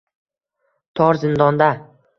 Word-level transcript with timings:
Tor 1.01 1.21
zindonda 1.27 1.71